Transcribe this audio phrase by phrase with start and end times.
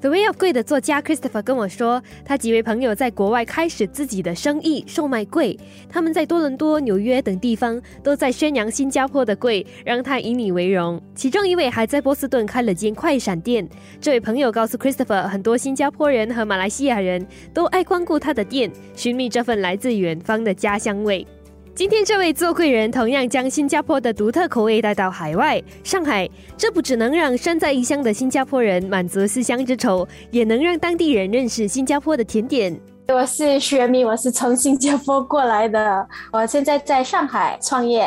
[0.00, 5.56] The Way of 柜的作家 Christopher 跟我说，他几位朋友在国外开始自己的生意，售卖贵。
[5.88, 11.00] 他们在多伦多、纽约等地方都在宣扬新加坡的贵，让他以你为荣。
[11.14, 13.64] 其中一位还在波士顿开了间快闪店。
[14.00, 17.24] 这位朋友告诉 Christopher，很多新加坡人和马来西亚人
[17.54, 21.24] 都爱光顾他的店，寻觅这份来自远方的家乡味。
[21.74, 32.78] 今天这位做贵人同样将新加坡的独特口味带到海外上海，这不只能让身在异乡的新加坡人满足思乡之愁，也能让当地人认识新加坡的甜点。
[33.08, 38.06] 我是学米，我是从新加坡过来的，我现在在上海创业，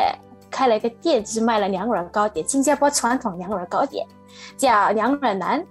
[0.51, 4.05] 开了一个店，就是卖了娘惹糕点，新加坡传统娘惹糕点，
[4.55, 5.65] 叫娘惹男。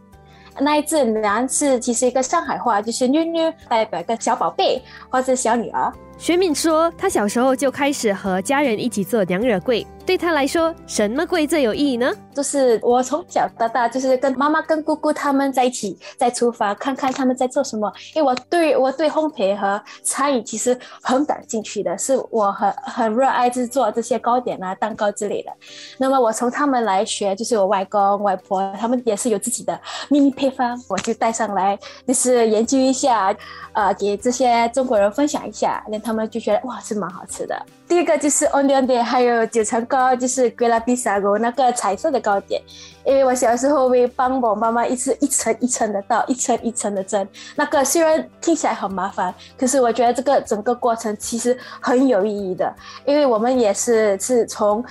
[0.59, 5.93] 那一字男是其实一个上海话，就是妞妞代表一个小宝贝或者小女儿。
[6.17, 12.13] 学敏说，他小时候就开始和家人一起做娘惹柜，对他来说，什么柜最有意义呢？
[12.35, 17.91] 就是我从小到大就是跟妈妈、跟姑姑他们在一起，在厨房看看他们在做什么。
[18.15, 25.51] 因为我对我对烘焙和餐饮其实很感兴趣的，是我很很热爱制作这些糕点啊、蛋糕之类的。
[25.97, 29.81] 那么我从他们来学，就是我外公外婆他们也是有自己的
[30.11, 33.35] 秘密配方，我就带上来，就是研究一下，
[33.73, 37.57] 呃，给这些中国人分享一下，让他们就觉得哇是蛮好吃的。
[37.87, 42.61] 第一个就是 Onion 点，还有九层糕，就是 g u e l a b i s a g o 那个彩色的糕点。
[43.05, 47.27] 因为我小时候会帮我妈妈一次一层一层的倒，一层一层的蒸。
[47.55, 52.75] 那个虽然听起来很麻烦，可是我觉得这个整个过程其实很有意义的，
[53.07, 54.85] 因为我们也是是从。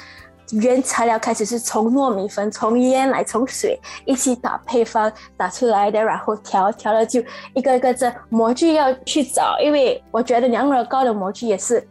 [0.62, 7.20] 原材料开始是从糯米粉、从烟来、从水一起打配方打出来的，然后调调了就
[7.56, 8.14] 一个一个蒸。
[8.30, 11.88] 模具要去找，因为我觉得娘惹糕的模具也是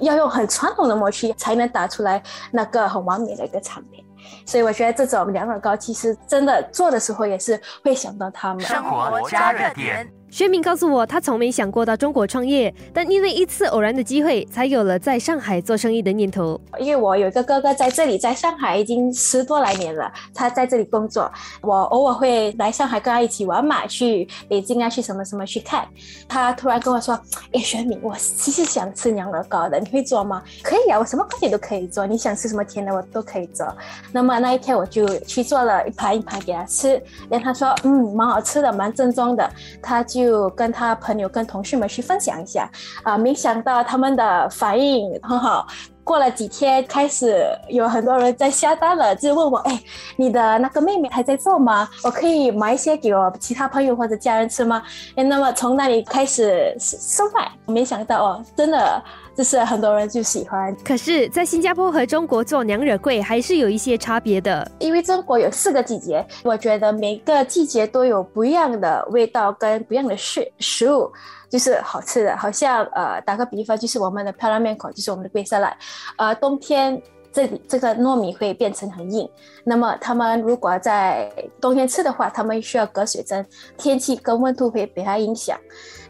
[0.00, 4.04] 要用很传统的模具才能打出来那个很完美的一个产品。
[4.44, 8.60] 所以我觉得这种凉粉糕其实真的做的时候也是会想到他们。
[8.64, 10.17] 生活加热点。
[10.30, 16.60] 薛敏告诉我，他从没想过到中国创业，但因为一次偶然的机会，才有了在上海做生意的念头。
[16.78, 25.88] 因为我有一个哥哥在这里，在上海已经十多来年了，他在这里工作，我偶尔会来上海跟他一起玩嘛，去北京啊，去什么什么去看。
[26.28, 27.18] 他突然跟我说
[27.52, 33.66] ：“哎，薛敏，我其实想吃娘惹糕的，你会做吗？”可以啊，我什么糕点都可以做，你想吃什么甜的我都可以做。
[34.12, 39.50] 那么那一天我就去做了一盘一盘给他吃，然后他说：“嗯，蛮好吃的，蛮正宗的。”
[39.82, 40.17] 他就。
[40.24, 42.70] 就跟他朋友、跟同事们去分享一下
[43.04, 45.66] 啊，没想到他们的反应很好。
[46.08, 49.78] 过了几天，开始有很多人在下单了，就问我：“哎，
[50.16, 51.86] 你的那个妹妹还在做吗？
[52.02, 54.82] 我可以买一些给我其他朋友或者家人吃吗？”
[55.16, 59.02] 哎，那么从那里开始售卖，没想到哦，真的
[59.36, 60.74] 就是很多人就喜欢。
[60.82, 71.12] 可是，在新加坡和中国做娘惹柜还是有一些差别的，因为中国有四个季节，我觉得每个季节都有不一样的味道跟不一样的食食物。
[71.48, 75.76] 就是好吃的，好像呃，打个比方，就是我们的漂亮面孔，就是我们的龟沙拉，
[76.16, 77.00] 呃，冬天
[77.32, 79.28] 这里这个糯米会变成很硬，
[79.64, 83.44] 那么他们如果在冬天吃的话，他们需要隔水蒸，
[83.76, 85.58] 天气跟温度会被它影响。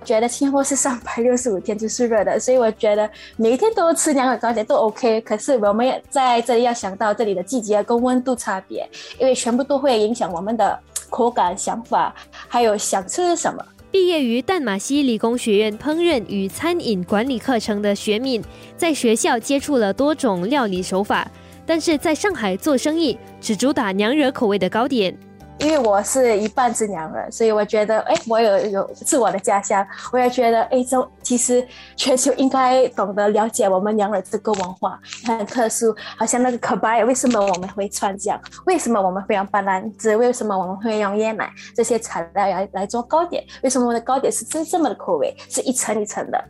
[0.04, 5.20] 觉得新加坡是三百六十五天就是热的，所以我觉得每天都吃两碗糕点都 OK。
[5.22, 8.88] 可是我们在这里要想到这里的季节跟温度差别，
[9.18, 10.78] 因为全部都会影响我们的
[11.10, 13.62] 口感、想法，还有想吃什么。
[13.90, 18.42] 毕业于淡马锡理工学院烹饪与餐饮管理课程的学敏，
[18.76, 21.30] 在学校接触了多种料理手法，
[21.64, 25.16] 但是在上海做生意只主打娘惹口味的糕点。
[25.58, 35.94] 因为我是一半是娘惹，所以我觉得，哎，我有有是我的家乡，我也觉得，哎，这其实全球应该懂得了解我们娘惹这个文化，很特殊。
[36.16, 38.40] 好像那个可白，为什么我们会穿这样？
[38.66, 40.16] 为什么我们会用白兰子？
[40.16, 43.44] 为什么我们会用椰奶这些材料来来做糕点？
[43.62, 46.42] 为什么我的糕点是这这么的口味，是一层一层的？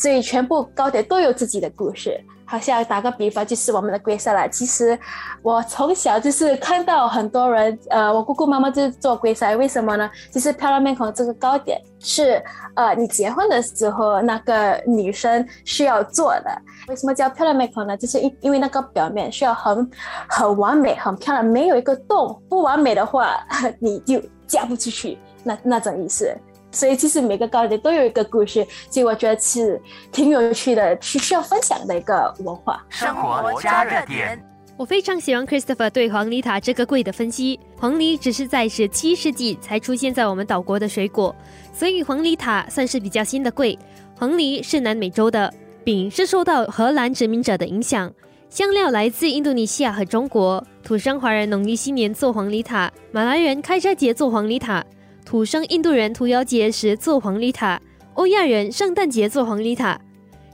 [0.00, 2.18] 所以全部糕点都有自己的故事。
[2.46, 4.48] 好像打个比方，就是我们的龟沙拉。
[4.48, 4.98] 其实
[5.40, 10.10] 我从小就是看到很多人，呃，我姑姑妈妈就是做龟沙，为什么呢？
[10.32, 12.42] 就是漂亮面孔这个糕点是，
[12.74, 16.50] 呃，你结婚的时候那个女生需要做的。
[16.88, 17.96] 为什么叫漂亮面孔呢？
[17.96, 19.88] 就是因因为那个表面需要很
[20.28, 22.42] 很完美、很漂亮，没有一个洞。
[22.48, 23.36] 不完美的话，
[23.78, 26.36] 你就嫁不出去，那那种意思。
[26.70, 29.80] 所以其实每个糕点都有一个故事，所以我觉得是
[30.12, 32.84] 挺有趣的，是需要分享的一个文化。
[32.88, 34.42] 生活加热点。
[34.76, 37.60] 我非常喜欢 Christopher 对黄梨塔这个桂的分析。
[37.76, 41.36] 黄梨只是在十七世纪才出现在我们岛国的水果，
[41.70, 43.78] 所以黄梨塔算是比较新的桂。
[44.16, 45.52] 黄梨是南美洲的，
[45.84, 48.10] 饼是受到荷兰殖民者的影响，
[48.48, 50.64] 香料来自印度尼西亚和中国。
[50.82, 54.82] 土生华人农历新年做黄梨塔，马来人开斋节做黄梨塔，
[55.30, 57.80] 土生印度人屠妖节时做黄梨塔，
[58.14, 59.96] 欧亚人圣诞节做黄梨塔。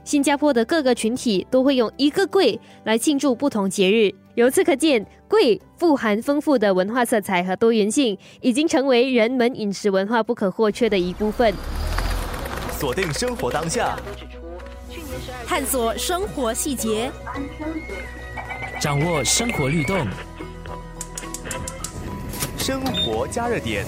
[0.03, 4.13] 新加坡的各个群体都会用一个柜来庆祝不同节日。
[4.35, 11.51] 由此可见，柜富含丰富的文化色彩和多元性，已经成为人们饮食文化不可或缺的一部分。
[12.77, 13.97] 锁定生活当下，
[15.47, 17.11] 探索生活细节，
[18.79, 20.05] 掌握生活律动，
[22.67, 23.85] 生活加热点。